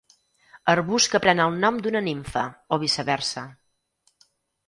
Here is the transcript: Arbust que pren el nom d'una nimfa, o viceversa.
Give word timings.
Arbust 0.71 1.09
que 1.15 1.19
pren 1.25 1.41
el 1.43 1.59
nom 1.65 1.77
d'una 1.87 2.01
nimfa, 2.07 2.45
o 2.77 2.79
viceversa. 2.85 3.43